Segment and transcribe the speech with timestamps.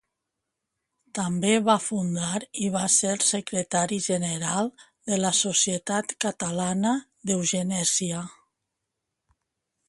[1.17, 4.71] També va fundar i va ser secretari general
[5.11, 6.95] de la Societat Catalana
[7.31, 8.25] d'Eugenèsia.